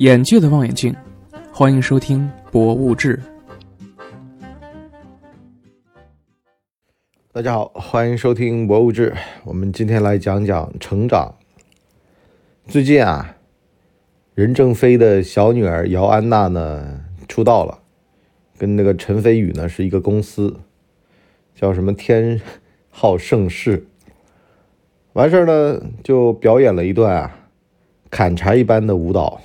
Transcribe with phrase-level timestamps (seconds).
[0.00, 0.96] 眼界的望远镜，
[1.52, 3.18] 欢迎收听《博物志》。
[7.30, 9.10] 大家好，欢迎收听《博物志》。
[9.44, 11.34] 我们今天来讲讲成长。
[12.66, 13.36] 最近啊，
[14.32, 17.80] 任正非的小女儿姚安娜呢出道了，
[18.56, 20.60] 跟那个陈飞宇呢是一个公司，
[21.54, 22.40] 叫什么天
[22.88, 23.86] 浩盛世。
[25.12, 27.36] 完事儿呢，就表演了一段啊
[28.08, 29.38] 砍柴一般的舞蹈，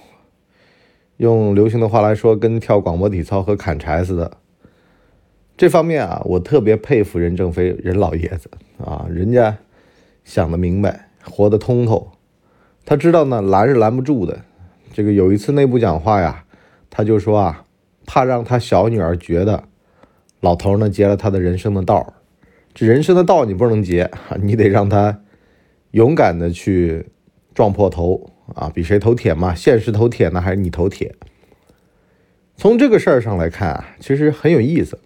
[1.17, 4.37] 用流行的话来说，跟跳广播体操和砍柴似的。
[5.57, 9.57] 这方面啊，我特别佩服任正非任老爷子啊，人家
[10.23, 12.11] 想得明白，活得通透。
[12.85, 14.41] 他知道呢，拦是拦不住的。
[14.93, 16.43] 这个有一次内部讲话呀，
[16.89, 17.65] 他就说啊，
[18.05, 19.63] 怕让他小女儿觉得
[20.41, 22.13] 老头呢截了他的人生的道
[22.73, 24.09] 这人生的道你不能截，
[24.41, 25.21] 你得让他。
[25.91, 27.05] 勇敢的去
[27.53, 29.55] 撞破头啊，比谁头铁嘛？
[29.55, 31.15] 现实头铁呢，还是你头铁？
[32.55, 34.99] 从这个事儿上来看啊，其实很有意思。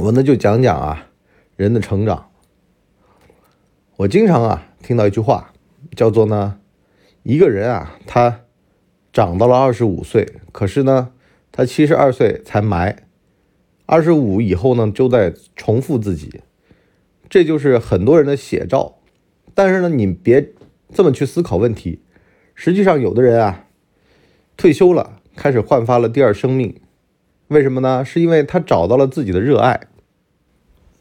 [0.00, 1.08] 我呢就讲讲啊，
[1.56, 2.30] 人的成长。
[3.96, 5.52] 我经常啊听到一句话，
[5.96, 6.58] 叫做呢，
[7.22, 8.40] 一个人啊，他
[9.12, 11.12] 长到了二十五岁，可是呢，
[11.52, 13.06] 他七十二岁才埋，
[13.86, 16.40] 二十五以后呢，就在重复自己，
[17.30, 18.98] 这就是很多人的写照。
[19.54, 20.52] 但是呢，你别
[20.92, 22.01] 这么去思考问题。
[22.64, 23.64] 实际上，有的人啊，
[24.56, 26.76] 退休了，开始焕发了第二生命。
[27.48, 28.04] 为什么呢？
[28.04, 29.88] 是因为他找到了自己的热爱。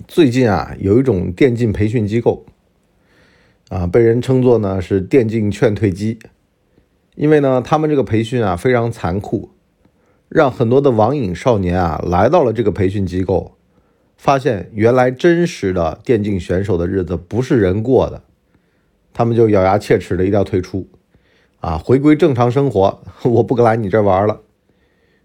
[0.08, 2.48] 最近啊，有一种电竞培训机构，
[3.70, 6.18] 啊，被人称作呢是电竞劝退机，
[7.14, 9.52] 因为呢，他们这个培训啊非常残酷，
[10.30, 13.56] 让很多的网瘾少年啊来到了这个培训机构，
[14.18, 18.24] 发现原来真实的电竞选手的日子不是人过的。
[19.14, 20.90] 他们就咬牙切齿的一定要退出，
[21.62, 24.42] 啊，回归正常生活， 我不来你这玩了。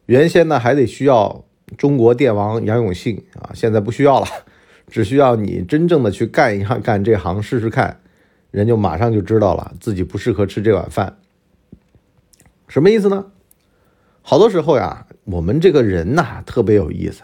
[0.04, 1.44] 原先呢还得需要
[1.78, 4.26] 中国电王杨永信啊，现在不需要了，
[4.86, 8.00] 只需要你真正的去干一行干这行试试看，
[8.50, 11.16] 人就马上就知道了自己不适合吃这碗饭。
[12.68, 13.32] 什么意思呢？
[14.20, 17.22] 好多时候呀，我们这个人呐特别有意思，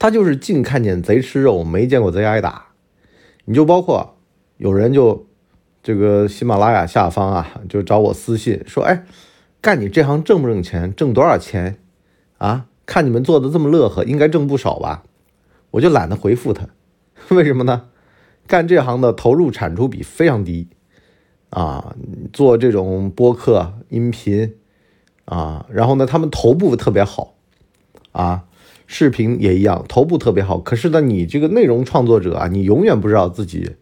[0.00, 2.66] 他就是净看见贼吃肉，没见过贼挨打。
[3.44, 4.16] 你就包括
[4.56, 5.28] 有人就。
[5.82, 9.04] 这个喜马拉雅下方啊，就找我私信说：“哎，
[9.60, 10.94] 干你这行挣不挣钱？
[10.94, 11.78] 挣多少钱？
[12.38, 12.66] 啊？
[12.86, 15.02] 看你们做的这么乐呵，应该挣不少吧？”
[15.72, 16.68] 我就懒得回复他，
[17.34, 17.88] 为什么呢？
[18.46, 20.68] 干这行的投入产出比非常低
[21.50, 21.96] 啊！
[22.32, 24.54] 做这种播客音频
[25.24, 27.34] 啊，然后呢，他们头部特别好
[28.12, 28.44] 啊，
[28.86, 30.58] 视频也一样，头部特别好。
[30.58, 33.76] 可是呢，你这个内容创作者啊，你永远不知道自己。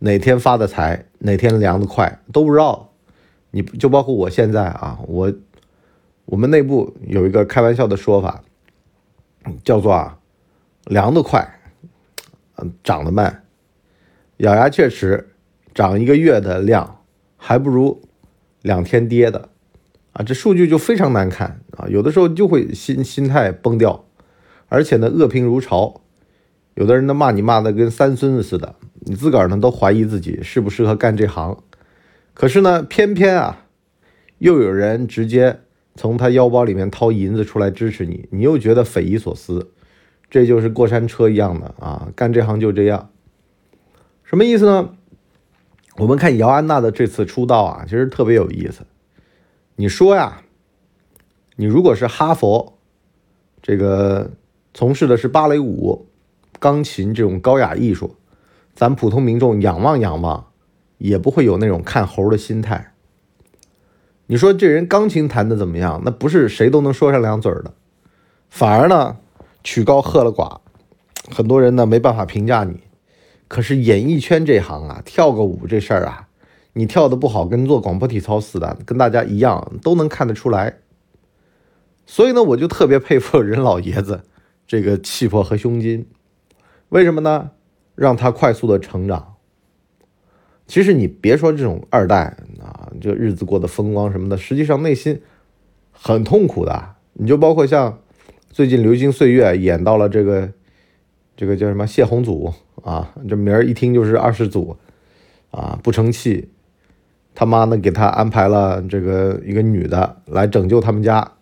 [0.00, 2.90] 哪天发的财，哪天凉的快都不知道。
[3.50, 5.32] 你就包括我现在啊，我
[6.24, 8.42] 我们内部有一个开玩笑的说法，
[9.62, 10.18] 叫做啊，
[10.86, 11.60] 凉的快，
[12.56, 13.44] 嗯，涨得慢，
[14.38, 15.28] 咬牙切齿，
[15.72, 16.98] 涨一个月的量，
[17.36, 18.02] 还不如
[18.62, 19.48] 两天跌的
[20.12, 24.04] 啊，这数据就非常难看啊，有的时候就会心心态崩掉，
[24.68, 26.00] 而且呢，恶评如潮，
[26.74, 28.74] 有的人呢骂你骂的跟三孙子似的。
[29.04, 31.62] 你自个儿呢都怀疑自己适不适合干这行，
[32.32, 33.66] 可是呢，偏偏啊，
[34.38, 35.60] 又有人直接
[35.94, 39.70] 从他腰包里面掏银子出来支持你，你又觉得匪夷所思。
[40.30, 43.10] 这就是过山车一样的啊，干这行就这样。
[44.24, 44.94] 什么意思呢？
[45.96, 48.84] 我们看姚安娜的这次出道啊，其实特别有意思。
[49.76, 50.42] 你说呀，
[51.54, 52.78] 你如果是哈佛，
[53.62, 54.32] 这个
[54.72, 56.08] 从事的是芭蕾舞、
[56.58, 58.16] 钢琴这种高雅艺术。
[58.74, 60.46] 咱普通民众仰望仰望，
[60.98, 62.92] 也不会有那种看猴的心态。
[64.26, 66.00] 你说这人钢琴弹的怎么样？
[66.04, 67.74] 那不是谁都能说上两嘴的，
[68.48, 69.18] 反而呢
[69.62, 70.60] 曲高和了寡，
[71.30, 72.80] 很多人呢没办法评价你。
[73.46, 76.28] 可是演艺圈这行啊，跳个舞这事儿啊，
[76.72, 80.78] 你跳的不好，跟做广播体操似的，跟大家一样都能看得出来。
[82.06, 84.22] 所以呢，我就特别佩服任老爷子
[84.66, 86.06] 这个气魄和胸襟。
[86.88, 87.50] 为什么呢？
[87.94, 89.34] 让他快速的成长。
[90.66, 95.20] 其实你别说这种二代啊，这日子过得风光什么的，实际上内心
[95.92, 96.94] 很痛苦的。
[97.12, 98.00] 你就包括像
[98.48, 100.50] 最近《流星岁月》演到了这个
[101.36, 102.52] 这个叫什么谢宏祖
[102.82, 104.76] 啊，这名儿一听就是二世祖
[105.50, 106.48] 啊，不成器。
[107.34, 111.32] 他妈呢给他安排了这个一个女的来拯救他们家，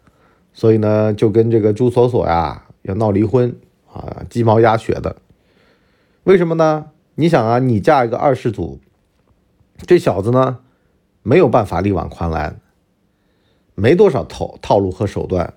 [0.53, 3.55] 所以呢就跟这个朱锁锁呀要闹离婚
[3.93, 5.15] 啊，鸡毛鸭血的。
[6.25, 6.91] 为什么呢？
[7.17, 8.81] 你想啊，你嫁一个二世祖，
[9.79, 10.61] 这小子呢，
[11.25, 12.61] 没有办法力挽狂澜，
[13.75, 15.53] 没多少套套路和手段。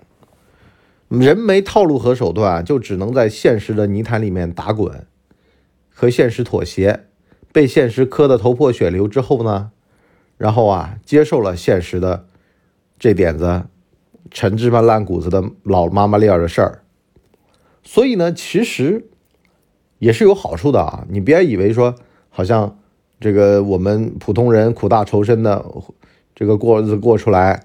[1.07, 5.05] 人没套路和手段，就只能在现实的泥潭里面打滚，
[5.93, 7.05] 和现实妥协，
[7.53, 9.71] 被现实磕得头破血流之后呢，
[10.37, 12.25] 然后啊，接受了现实的
[12.97, 13.65] 这点子
[14.31, 16.83] 陈芝麻烂谷子的老妈妈链的事儿。
[17.83, 19.05] 所以呢，其实
[20.05, 21.03] 也是有好处的啊！
[21.09, 21.95] 你别以为说
[22.29, 22.77] 好像
[23.19, 25.65] 这个我们普通人苦大仇深的
[26.35, 27.63] 这个过日子过出来。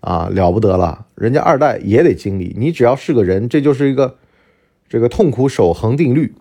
[0.00, 1.06] 啊，了不得了！
[1.14, 2.54] 人家二代也得经历。
[2.58, 4.18] 你只要是个人，这就是一个
[4.86, 6.34] 这个痛苦守恒定律，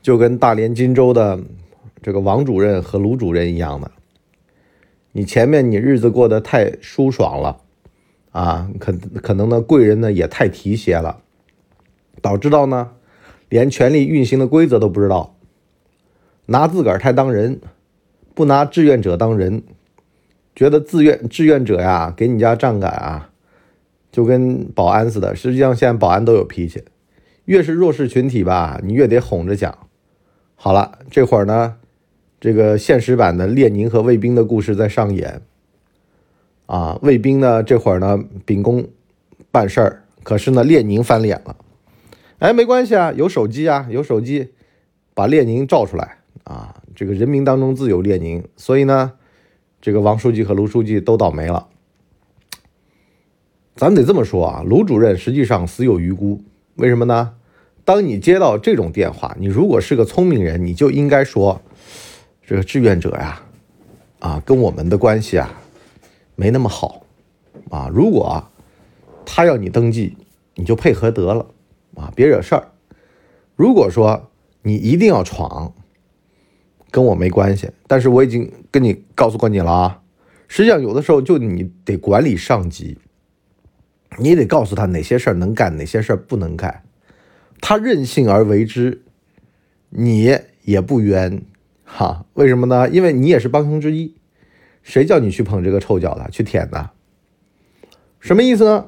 [0.00, 1.38] 就跟大连金州的
[2.00, 3.90] 这个王主任和卢主任一样的。
[5.12, 7.60] 你前面你日子过得太舒爽了
[8.30, 11.18] 啊，可可能呢贵人呢也太提携了，
[12.22, 12.92] 导致到呢
[13.48, 15.36] 连权力运行的规则都不知道，
[16.46, 17.60] 拿自个儿太当人，
[18.34, 19.62] 不拿志愿者当人。
[20.54, 23.30] 觉得自愿志愿者呀，给你家站岗啊，
[24.10, 25.36] 就跟保安似的。
[25.36, 26.82] 实际上，现在保安都有脾气，
[27.44, 29.78] 越是弱势群体吧，你越得哄着讲。
[30.56, 31.76] 好了，这会儿呢，
[32.40, 35.40] 这个现实版的列宁和卫兵的故事在上演。
[36.66, 38.84] 啊，卫兵呢，这会儿呢秉公
[39.52, 41.54] 办事儿，可是呢，列宁翻脸了。
[42.38, 44.52] 哎，没关系啊，有手机啊，有手机，
[45.14, 46.74] 把列宁照出来啊。
[46.94, 49.12] 这个人民当中自有列宁，所以呢。
[49.80, 51.68] 这个王书记和卢书记都倒霉了，
[53.76, 56.42] 咱得这么说啊，卢主任实际上死有余辜。
[56.74, 57.34] 为什么呢？
[57.84, 61.62] 当你接到这种电话，你如果是个聪明人，你就应该说，
[62.44, 63.40] 这个志愿者呀，
[64.18, 65.48] 啊，跟我们的关系啊，
[66.34, 67.06] 没那么好，
[67.70, 68.50] 啊，如果
[69.24, 70.16] 他要你登记，
[70.56, 71.46] 你就配合得了，
[71.94, 72.72] 啊，别惹事儿。
[73.56, 74.30] 如果说
[74.62, 75.74] 你一定要闯，
[76.90, 80.02] 跟我没关系，但是我已经跟你告诉过你了啊。
[80.46, 82.98] 实际上，有的时候就你得管理上级，
[84.18, 86.82] 你得告诉他哪些事儿能干，哪些事儿不能干。
[87.60, 89.02] 他任性而为之，
[89.90, 91.42] 你也不冤
[91.84, 92.24] 哈。
[92.34, 92.88] 为什么呢？
[92.88, 94.14] 因为你也是帮凶之一。
[94.82, 96.90] 谁叫你去捧这个臭脚的，去舔的？
[98.20, 98.86] 什么意思呢？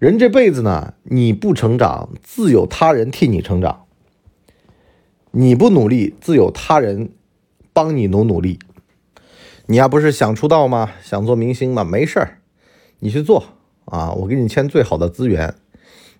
[0.00, 3.84] 人这辈子呢，你不成长，自有他人替你成长；
[5.30, 7.10] 你不努力，自有他人。
[7.72, 8.58] 帮你努努力，
[9.66, 10.90] 你呀不是想出道吗？
[11.02, 11.84] 想做明星吗？
[11.84, 12.38] 没事儿，
[12.98, 13.44] 你去做
[13.84, 14.10] 啊！
[14.10, 15.54] 我给你签最好的资源，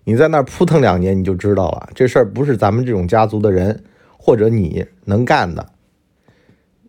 [0.05, 1.89] 你在那儿扑腾两年，你就知道了。
[1.93, 3.83] 这事儿不是咱们这种家族的人
[4.17, 5.73] 或者你能干的。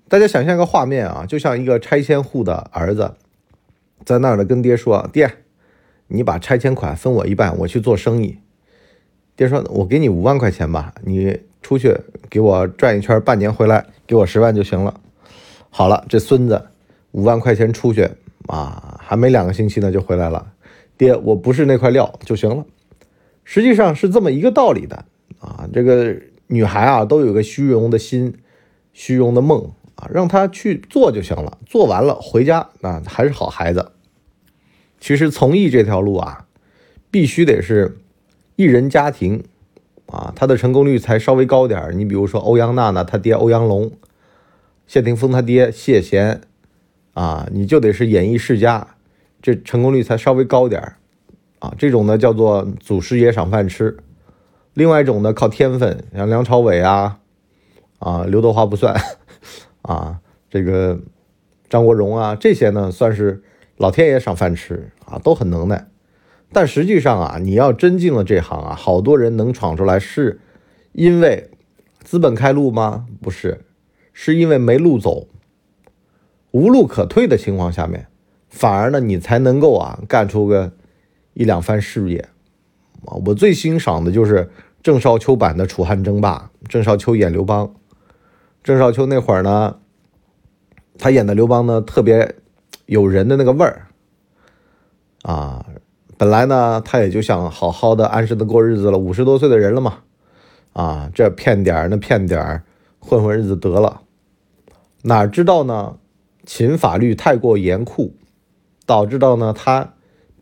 [0.09, 3.15] 大家想象个画面啊，就像一个拆迁户的儿子，
[4.05, 5.39] 在那儿呢跟爹说：“爹，
[6.13, 8.39] 你把拆迁款分我一半，我去做生意。”
[9.35, 11.97] 爹说：“我给你五万块钱吧，你出去
[12.29, 15.01] 给我转一圈，半年回来。”给我十万就行了。
[15.71, 16.67] 好了，这孙子
[17.13, 18.07] 五万块钱出去
[18.47, 20.53] 啊，还没两个星期呢就回来了。
[20.99, 22.67] 爹，我不是那块料就行了。
[23.43, 25.07] 实际上是这么一个道理的
[25.41, 25.67] 啊。
[25.73, 26.15] 这个
[26.49, 28.35] 女孩啊，都有个虚荣的心、
[28.93, 31.57] 虚荣的梦啊，让她去做就行了。
[31.65, 33.93] 做完了回家啊，还是好孩子。
[35.03, 36.47] 其实从艺这条路啊，
[37.11, 37.99] 必须得是
[38.55, 39.43] 艺人家庭。
[40.07, 41.93] 啊，他的成功率才稍微高点儿。
[41.93, 43.91] 你比如说欧阳娜娜，他爹欧阳龙，
[44.87, 46.43] 谢霆锋他爹谢贤，
[47.15, 48.89] 啊，你就得是演艺世家，
[49.41, 50.97] 这成功率才稍微高点儿。
[51.61, 53.97] 啊，这种呢叫做祖师爷赏饭吃。
[54.75, 57.19] 另外一种呢靠天分，像梁朝伟啊，
[57.99, 58.95] 啊刘德华不算，
[59.83, 61.01] 啊这个
[61.71, 63.43] 张国荣啊这些呢算是
[63.83, 65.89] 老天爷赏饭吃啊，都很能耐。
[66.53, 70.39] 但实际上啊，你要真进了这行啊，好多人能闯出来，是
[70.93, 71.51] 因为
[71.99, 73.07] 资本开路吗？
[73.21, 73.65] 不是，
[74.13, 75.27] 是因为没路走，
[76.53, 78.07] 无路可退的情况下面，
[78.49, 80.71] 反而呢，你才能够啊干出个
[81.35, 82.19] 一两番事业
[83.05, 83.19] 啊。
[83.27, 84.49] 我最欣赏的就是
[84.81, 87.75] 郑少秋版的《楚汉争霸》，郑少秋演刘邦，
[88.63, 89.79] 郑少秋那会儿呢，
[90.99, 92.37] 他演的刘邦呢，特别
[92.87, 93.87] 有人的那个味儿
[95.23, 95.65] 啊。
[96.19, 98.99] 本来呢，他也就想好好的、安生的过日子了。
[98.99, 99.99] 五十多岁的人了嘛，
[100.73, 102.63] 啊，这骗点儿那骗点儿，
[103.01, 104.03] 混混日子得了。
[105.03, 105.97] 哪知道呢，
[106.47, 108.15] 秦法律太过严酷，
[108.87, 109.95] 导致到呢他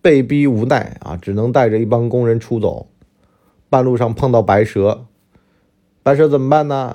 [0.03, 2.89] 被逼无奈啊，只能带着一帮工人出走。
[3.71, 5.07] 半路上碰到白蛇，
[6.03, 6.95] 白蛇怎么办呢？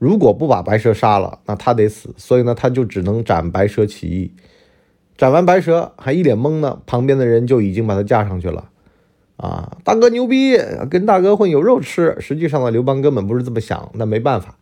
[0.00, 2.14] 如果不把白蛇杀了，那他得死。
[2.16, 4.32] 所以呢，他就只能斩白蛇起义。
[5.18, 8.70] 斩完白蛇还一脸懵呢，旁边的人就已经把他架上去了。
[9.36, 10.56] 啊，大哥牛逼，
[10.88, 12.16] 跟大哥混有肉吃。
[12.18, 14.56] 实际上呢，刘邦根本不是这么想，那没办法。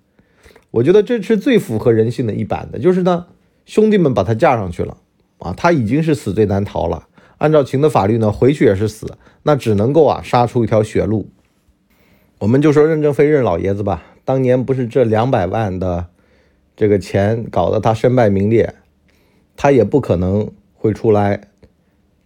[0.72, 3.26] 我觉得这是最符合人性的一版的，就是呢，
[3.64, 4.96] 兄弟们把他架上去了，
[5.38, 7.06] 啊，他已经是死罪难逃了。
[7.38, 11.30] 按照秦的法律呢，回去也是死，那只能够啊杀出一条血路。
[12.40, 16.08] 我们就说任正非任老爷子吧，当年不是这两百万的
[16.76, 18.74] 这个钱搞得他身败名裂，
[19.56, 21.48] 他也不可能会出来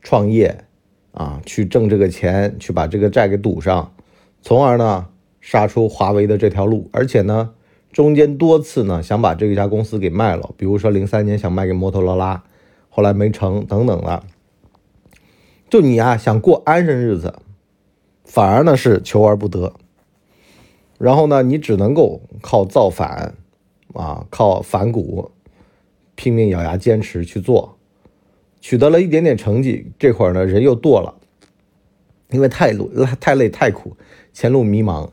[0.01, 0.65] 创业
[1.13, 3.95] 啊，去挣这个钱，去把这个债给堵上，
[4.41, 5.07] 从而呢
[5.41, 6.91] 杀出华为的这条路。
[6.93, 7.51] 而且呢，
[7.93, 12.43] 中间多次呢想把这一家公司给卖了，比如说零三年想卖给摩托罗拉，
[12.91, 14.25] 后来没成，等等的。
[15.71, 17.37] 就你啊，想过安生日子，
[18.25, 19.75] 反而呢是求而不得。
[21.03, 23.35] 然后呢，你只能够靠造反，
[23.93, 25.33] 啊，靠反骨，
[26.15, 27.77] 拼命咬牙坚持去做，
[28.61, 29.91] 取得了一点点成绩。
[29.99, 31.17] 这会儿呢，人又堕了，
[32.31, 32.87] 因为太累、
[33.19, 33.97] 太累、太苦，
[34.33, 35.11] 前路迷茫。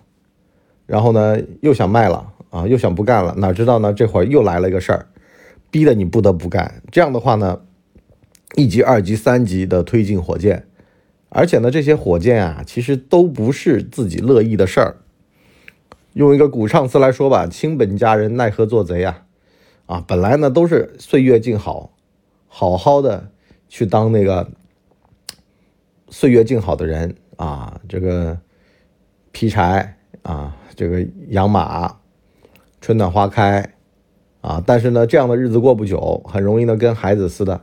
[0.85, 3.33] 然后呢，又想卖了啊，又想不干了。
[3.37, 5.07] 哪知道呢，这会儿又来了一个事儿，
[5.71, 6.81] 逼得你不得不干。
[6.91, 7.61] 这样的话呢。
[8.55, 10.65] 一级、二级、三级的推进火箭，
[11.29, 14.97] 而且呢，这些火箭啊，其实都不是自己乐意的事儿。
[16.13, 19.25] 用一个古唱词来说吧，“亲本佳人奈何做贼啊！”
[19.85, 21.93] 啊，本来呢都是岁月静好，
[22.47, 23.31] 好好的
[23.67, 24.51] 去当那个
[26.09, 28.37] 岁月静好的人啊，这个
[29.31, 31.97] 劈柴啊，这个养马，
[32.81, 33.73] 春暖花开
[34.41, 34.61] 啊。
[34.63, 37.61] 但是呢，这样的日子过不久，很容易呢跟孩子似的。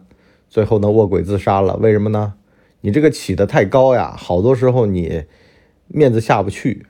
[0.48, 1.76] 最后呢，卧轨自杀了。
[1.76, 2.34] 为什么呢？
[2.80, 5.24] 你这个起得太高呀，好多时候你
[5.86, 6.86] 面子下不去，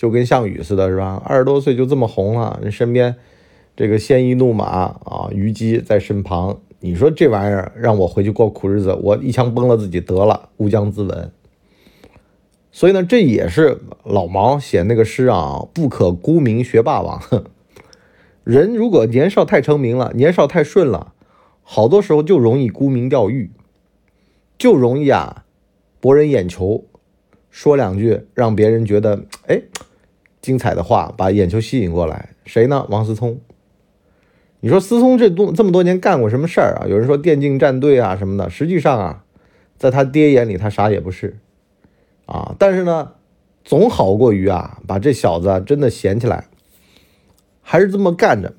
[0.00, 1.22] 就跟项羽似的，是吧？
[1.26, 3.14] 二十多岁就这么红了，人身边
[3.76, 11.28] 这个鲜衣怒马啊，虞姬在身旁，你说这玩意儿让我回去过苦日子，我一枪崩了自己得了，乌江自刎。
[12.72, 17.20] 所以呢，这也是老毛写那个诗啊，不可沽名学霸王。
[18.42, 21.12] 人如果年少太成名了，年少太顺了。
[21.62, 23.50] 好多时候就容易沽名钓誉，
[24.56, 25.44] 就容易啊
[26.00, 26.84] 博人眼球，
[27.50, 29.60] 说两句让别人觉得哎
[30.40, 32.30] 精彩的话，把眼球吸引过来。
[32.44, 32.86] 谁呢？
[32.88, 33.40] 王思聪。
[34.60, 36.86] 你说思聪这多这么多年干过什么事儿啊？
[36.86, 39.24] 有人说电竞战队啊什么的，实际上啊，
[39.78, 41.38] 在他爹眼里他啥也不是
[42.26, 42.54] 啊。
[42.58, 43.12] 但是呢，
[43.64, 46.46] 总好过于啊把这小子真的闲起来，
[47.62, 48.52] 还是这么干着。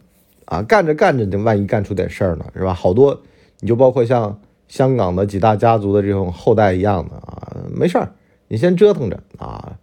[0.45, 2.73] 啊，干着干着，你万一干出点事儿呢，是吧？
[2.73, 3.21] 好多，
[3.61, 8.11] 你就包括像香港的几大家族的这种后代一样的啊，没事儿，
[8.49, 9.77] 你先折腾着啊，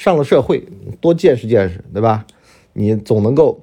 [0.00, 0.66] 上了社会
[0.98, 2.24] 多见识见识，对吧？
[2.72, 3.60] 你总能够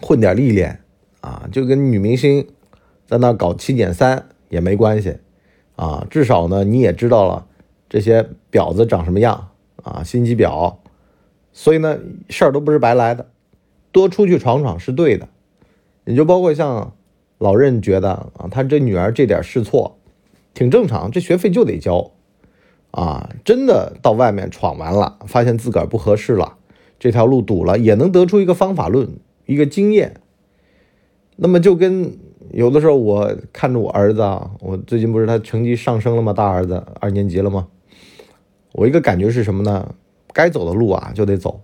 [0.00, 0.80] 混点历练
[1.20, 2.48] 啊，就跟女明星
[3.04, 5.18] 在那搞七减三也没关系
[5.76, 7.46] 啊，至少呢你也知道了
[7.86, 9.48] 这些婊子长什么样
[9.82, 10.76] 啊，心机婊，
[11.52, 11.98] 所以呢
[12.30, 13.28] 事儿都不是白来的，
[13.92, 15.28] 多出去闯闯是对的。
[16.06, 16.94] 也就包括像
[17.36, 19.98] 老任觉得啊，他这女儿这点试错，
[20.54, 22.10] 挺正常，这学费就得交，
[22.96, 26.56] 啊，真的到外面闯完了，发现自个儿不合适了，
[26.98, 30.14] 这条路堵了，也能得出一个方法论，一个经验。
[31.36, 32.16] 那么就跟
[32.52, 36.32] 有的时候我看着我儿子啊，我最近不是他成绩上升了吗？
[36.32, 37.68] 大儿子二年级了吗？
[38.72, 39.94] 我一个感觉是什么呢？
[40.32, 41.60] 该走的路啊就得走，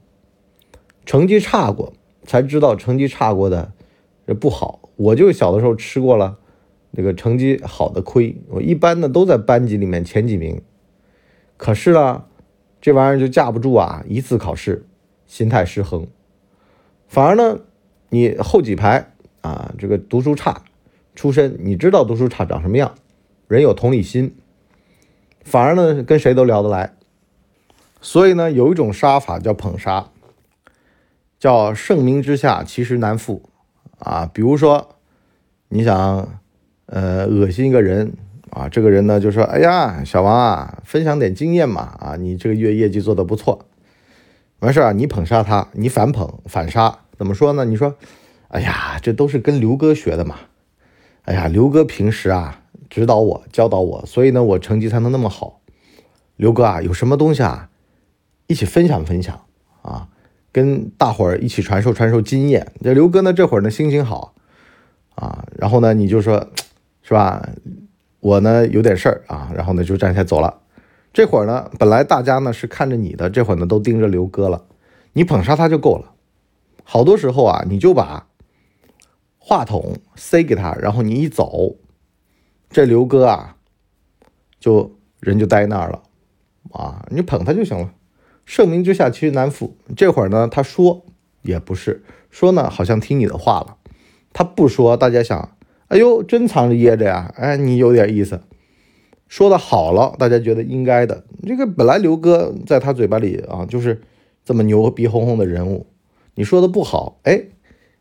[1.07, 1.95] 成绩差过
[2.27, 3.73] 才知道成绩差过的。
[4.27, 6.37] 这不好，我就小的时候吃过了
[6.91, 8.37] 那个成绩好的亏。
[8.51, 10.61] 我一般呢都在班级里面前几名，
[11.63, 12.25] 可是呢，
[12.81, 14.85] 这玩意儿就架不住啊，一次考试
[15.29, 16.09] 心态失衡，
[17.07, 17.61] 反而呢，
[18.09, 20.65] 你后几排啊，这个读书差
[21.15, 22.97] 出身，你知道读书差长什么样，
[23.47, 24.35] 人有同理心，
[25.45, 26.97] 反而呢跟谁都聊得来。
[28.01, 30.11] 所以呢，有一种杀法叫捧杀，
[31.39, 33.41] 叫盛名之下其实难副。
[34.01, 34.97] 啊，比如说，
[35.69, 36.41] 你想，
[36.87, 38.15] 呃，恶心一个人
[38.55, 43.65] 啊，这个人呢就说：“哎呀，小王啊，分享点经验嘛，啊，你这个月业绩做得不错。”
[44.61, 47.65] 完事儿啊，你捧杀他，你反捧反杀，怎么说呢？
[47.65, 47.97] 你说
[48.49, 50.37] ：“哎呀，这都是跟刘哥学的嘛。
[51.23, 55.63] 哎呀，刘哥平时啊指导我、教导我，所以呢，我成绩才能那么好。
[56.37, 57.71] 刘哥啊，有什么东西啊，
[58.49, 59.41] 一起分享分享
[59.81, 60.09] 啊。”
[60.53, 62.73] 跟大伙儿一起传授传授经验。
[62.83, 64.35] 这刘哥呢，这会儿呢心情好
[65.15, 66.51] 啊，然后呢你就说，
[67.03, 67.49] 是吧？
[68.23, 70.61] 我呢有点事儿啊，然后呢就站起来走了。
[71.13, 74.65] 这会儿呢，本来大家呢是看着你的，这会儿呢都盯着刘哥了。
[75.13, 76.13] 你捧杀他就够了。
[76.85, 78.29] 好多时候啊，你就把
[79.39, 81.75] 话筒塞给他，然后你一走，
[82.71, 83.57] 这刘哥啊，
[84.61, 86.03] 就人就呆那儿了
[86.71, 87.93] 啊，你捧他就行了。
[88.47, 89.77] 盛名之下其实难副。
[89.97, 91.05] 这会儿呢，他说
[91.43, 93.79] 也不是说呢，好像听你的话了。
[94.33, 95.57] 他不说，大家想，
[95.93, 97.31] 哎呦，真藏着掖着呀！
[97.37, 98.41] 哎，你有点意思，
[99.29, 101.23] 说的好了，大家觉得应该的。
[101.47, 104.01] 这个本来刘哥在他嘴巴里啊，就是
[104.43, 105.87] 这么牛逼哄哄的人物，
[106.35, 107.43] 你说的不好，哎，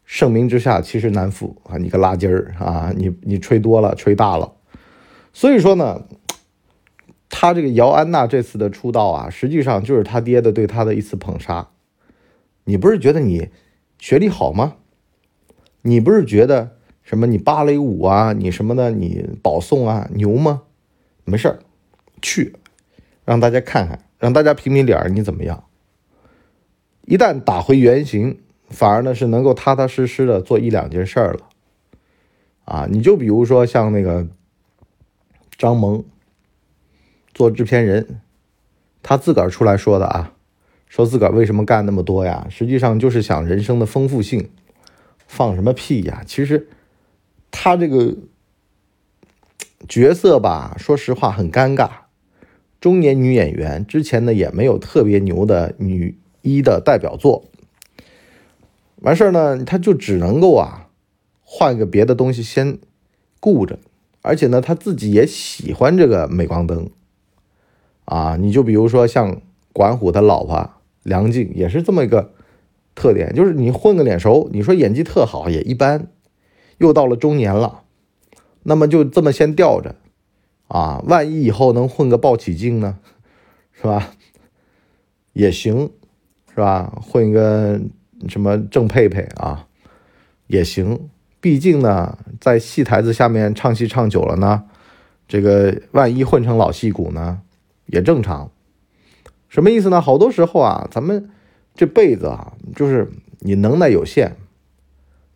[0.06, 1.76] 盛名之下其实难副啊！
[1.76, 4.54] 你个垃圾儿啊，你你吹多了，吹大了。
[5.34, 6.06] 所以说呢，
[7.28, 11.68] 他这个姚安娜这次的出道啊，实际上就是他爹的对他的一次捧杀。
[12.64, 13.50] 你不是觉得你
[14.00, 14.76] 学历好吗？
[15.82, 16.78] 你不是觉得？
[17.12, 17.28] 什么？
[17.28, 18.90] 你芭蕾舞啊，你什么的？
[18.90, 20.62] 你保送啊，牛吗？
[21.26, 21.60] 没事儿，
[22.22, 22.56] 去，
[23.26, 25.66] 让大家看看，让大家评评理，你怎么样？
[27.06, 28.40] 一旦打回原形，
[28.70, 31.50] 反而呢是能够踏踏实实的做一两件事儿了。
[32.64, 34.26] 啊，你就比如说像那个
[35.58, 36.06] 张萌
[37.34, 38.22] 做制片人，
[39.04, 40.32] 他自个儿出来说的啊，
[40.88, 42.48] 说自个儿为什么干那么多呀？
[42.50, 44.50] 实际上就是想人生的丰富性。
[45.28, 46.24] 放什么屁呀？
[46.26, 46.70] 其实。
[47.52, 48.16] 他这个
[49.88, 51.90] 角色吧，说实话很尴尬。
[52.80, 57.46] 中年女演员之前呢也没有特别牛的女一的代表作，
[59.02, 60.90] 完事儿呢，他就只能够啊
[61.44, 62.80] 换个别的东西先
[63.40, 63.78] 顾着，
[64.24, 66.90] 而且呢他自己也喜欢这个镁光灯
[68.06, 68.36] 啊。
[68.38, 69.42] 你就比如说像
[69.74, 70.72] 管虎的老婆
[71.04, 72.32] 梁静，也是这么一个
[72.96, 76.08] 特点，就是你混个脸熟，你说演技特好也一般。
[76.82, 77.84] 又到了中年了，
[78.64, 79.96] 那么就这么先吊着，
[80.68, 82.98] 啊，万一以后能混个鲍起静呢，
[83.72, 84.14] 是吧？
[85.34, 85.92] 也行，
[86.50, 86.92] 是吧？
[87.00, 87.80] 混一个
[88.28, 89.68] 什么郑佩佩啊，
[90.48, 91.08] 也行。
[91.40, 94.64] 毕竟呢，在戏台子下面唱戏唱久了呢，
[95.28, 97.42] 这个万一混成老戏骨呢，
[97.86, 98.50] 也正常。
[99.50, 100.02] 什么意思呢？
[100.02, 101.30] 好多时候啊，咱们
[101.76, 103.12] 这辈子啊，就是
[103.42, 104.36] 你能耐有限。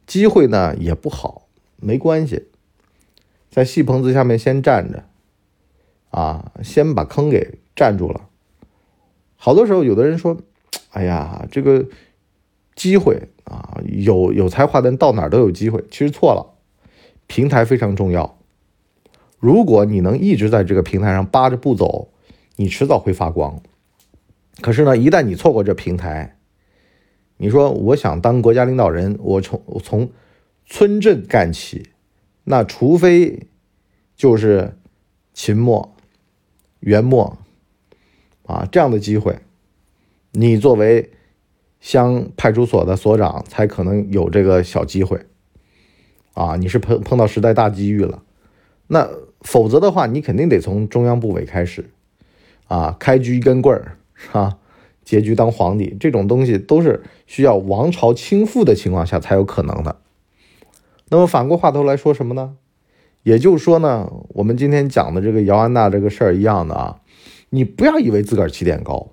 [0.06, 1.48] 机会呢也不好，
[1.78, 2.46] 没关系，
[3.50, 5.04] 在戏棚子下面先站着，
[6.10, 8.30] 啊，先把坑给占住了。
[9.36, 10.38] 好多时候，有的人说
[10.92, 11.86] ：“哎呀，这个
[12.76, 16.56] 机会啊，有有才华的人到哪都有机会。”其实错了，
[17.28, 18.38] 平台非常重要。
[19.40, 22.10] 如果你能一直在这个平台上扒着不走，
[22.56, 23.62] 你迟早会发光。
[24.62, 26.35] 可是呢，一旦你错过这平台，
[27.38, 30.10] 你说我想当国家领导人，我从我从
[30.66, 31.90] 村镇干起，
[32.46, 33.48] 那除非
[34.16, 34.78] 就是
[35.34, 35.96] 秦末、
[36.80, 37.38] 元末
[38.46, 39.40] 啊这样的机会，
[40.32, 41.12] 你作为
[41.80, 45.26] 乡派出所的所长才可能有这个小机会
[46.34, 46.56] 啊。
[46.56, 48.24] 你是碰碰到时代大机遇了，
[48.88, 49.10] 那
[49.42, 51.90] 否则的话，你肯定得从中央部委开始
[52.68, 54.58] 啊，开局一根棍儿是吧？
[55.06, 59.96] 结局当皇帝这种东西都是需要王朝倾覆的情况下才有可能的。
[61.08, 62.58] 那么反过话头来说什么呢？
[63.24, 67.02] 也就是说呢，我们今天讲的这个姚安娜这个事儿一样的啊，
[67.50, 69.12] 你不要以为自个儿起点高，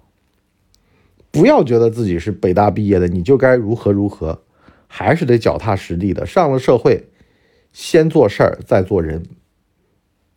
[1.30, 4.42] 不要觉得自己是北大毕业的你就该如何如何，
[4.86, 7.08] 还是得脚踏实地的上了社会，
[7.72, 9.22] 先做事儿再做人。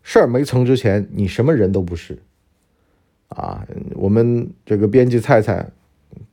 [0.04, 2.20] 事儿没成之前，你什么人都不是。
[3.36, 5.69] 啊，我们这个编辑菜菜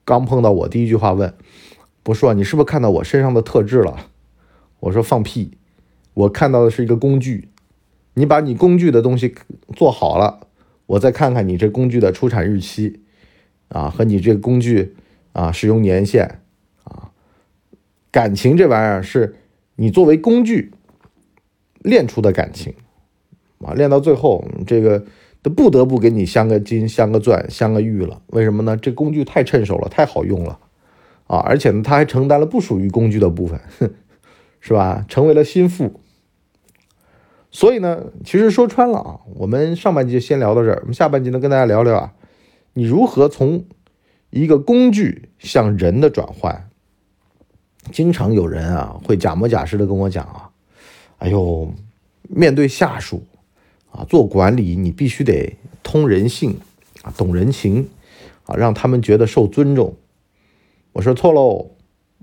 [0.04, 1.34] 刚碰到我，第一句话问
[2.04, 4.06] ：“不说你是不是看到我身上的特质了？”
[4.78, 5.58] 我说：“放屁，
[6.14, 7.48] 我看到的是一个工具。
[8.14, 9.34] 你把你工具的东西
[9.74, 10.46] 做好了，
[10.86, 13.00] 我再看看你这工具的出产日期
[13.68, 14.94] 啊，和你这个工具
[15.32, 16.38] 啊使用年限
[16.84, 17.10] 啊，
[18.12, 19.34] 感情这玩意儿是
[19.74, 20.70] 你作为工具
[21.80, 22.72] 练出的感情
[23.58, 25.04] 啊，练到最后这个。”
[25.42, 28.22] 都不得不给你镶个金、镶个钻、镶个玉了。
[28.28, 28.76] 为什么呢？
[28.76, 30.58] 这工具太趁手了，太好用了
[31.26, 31.38] 啊！
[31.38, 33.60] 而且呢，他还承担了不属于工具的部分，
[34.60, 35.04] 是吧？
[35.08, 36.00] 成为了心腹。
[37.50, 42.14] 所以呢，其实说穿了啊，我们上半集先聊到这儿，我们下半集呢跟大家聊聊啊，
[42.74, 43.64] 你如何从
[44.30, 46.68] 一个工具向人的转换。
[47.90, 50.50] 经常有人啊会假模假式的跟我讲啊，
[51.18, 51.74] 哎呦，
[52.28, 53.26] 面对下属。
[53.92, 56.58] 啊，做管理你必须得通人性，
[57.02, 57.88] 啊，懂人情，
[58.44, 59.96] 啊，让他们觉得受尊重。
[60.94, 61.72] 我说错喽，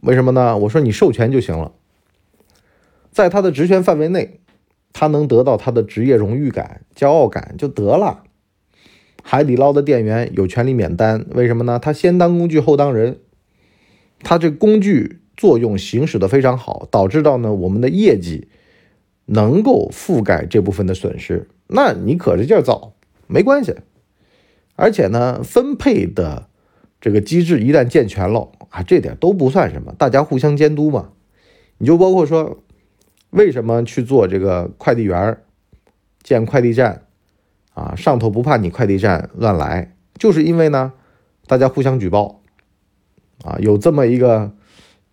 [0.01, 0.57] 为什么呢？
[0.57, 1.71] 我说你授权就行了，
[3.11, 4.39] 在他的职权范围内，
[4.93, 8.23] 他能得到他的职业荣誉感、骄傲感就得了。
[9.21, 11.77] 海底捞的店员有权利免单，为什么呢？
[11.77, 13.19] 他先当工具后当人，
[14.23, 18.47] 他这工具作用行使的非常好，导致到呢我们的业绩
[19.25, 21.47] 能够覆盖这部分的损失。
[21.71, 22.93] 那你可着劲造
[23.27, 23.75] 没关系，
[24.75, 26.47] 而且呢，分配的
[26.99, 31.11] 这个机制一旦健全了啊，这点都不算什么，大家互相监督嘛。
[31.77, 32.63] 你就包括说
[33.29, 35.37] 为什么去做这个快递员、
[36.23, 37.05] 建快递站
[37.73, 37.93] 啊？
[37.95, 40.93] 上头不怕你快递站乱来，就是因为呢，
[41.45, 42.41] 大家互相举报
[43.43, 44.51] 啊，有这么一个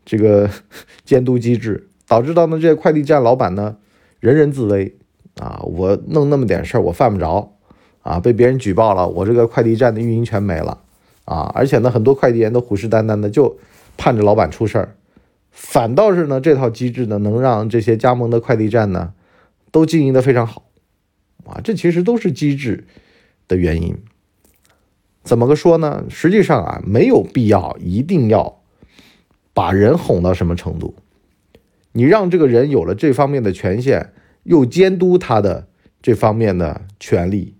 [0.05, 0.51] 这个
[1.05, 3.77] 监督机制，导致到呢这些快递站老板呢
[4.19, 4.97] 人人自危
[5.40, 7.53] 啊，我弄那么点事儿我犯不着
[8.03, 10.79] 啊，被别人举报了，我这个快递站的运营权没了
[11.25, 13.59] 啊，而且呢很多快递员都虎视眈眈的就
[13.96, 14.96] 盼着老板出事儿。
[15.51, 19.12] 反倒是呢，这套机制呢，能让这些加盟的快递站呢，
[19.70, 20.64] 都经营的非常好，
[21.44, 22.87] 啊，这其实都是机制
[23.49, 23.96] 的原因。
[25.22, 26.05] 怎么个说呢？
[26.09, 28.61] 实际上啊，没有必要一定要
[29.53, 30.94] 把人哄到什么程度。
[31.92, 34.12] 你让这个人有了这方面的权限，
[34.46, 35.66] 又监督他的
[36.00, 37.54] 这方面的权利，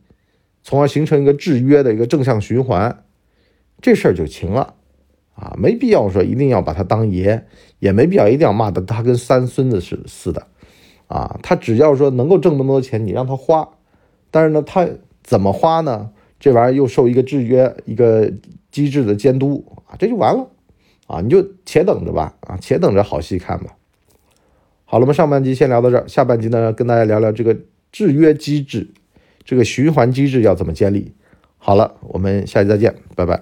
[0.63, 3.05] 从而形成一个制约的一个正向循环，
[3.83, 4.75] 这事儿就行了。
[5.35, 7.45] 啊，没必要说一定要把他当爷，
[7.79, 10.47] 也没必要一定要骂的他跟三孙子似似的，
[11.09, 13.69] 啊，他只要说能够挣那么多钱，你让他花，
[14.31, 14.89] 但是呢，他
[15.23, 16.11] 怎么花呢？
[16.41, 18.33] 这玩意儿又受一个制约、一个
[18.71, 20.49] 机制的监督啊，这就完了，
[21.07, 23.77] 啊，你就且等着吧，啊，且等着好戏看吧。
[24.87, 27.55] 好了，我们上半集先聊到这儿，下半集呢，跟大家聊聊这个
[27.93, 28.89] 制约机制，
[29.45, 31.13] 这个循环机制要怎么建立。
[31.59, 33.35] 好了，我们下期再见，拜拜。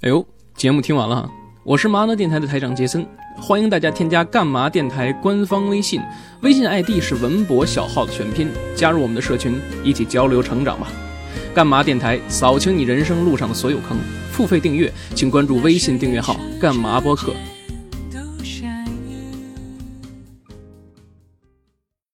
[0.00, 0.26] 哎呦。
[0.56, 1.28] 节目听完了，
[1.64, 3.04] 我是麻辣电台的台长杰森，
[3.36, 6.00] 欢迎大家添加干嘛电台官方微信，
[6.42, 10.86] 微信 ID 是文博小号的全拼，加入我们的社群，一起交流成长吧。
[11.52, 13.98] 干嘛电台扫清你人生路上的所有坑，
[14.30, 17.34] 付费订阅请关注微信订阅号干嘛播客。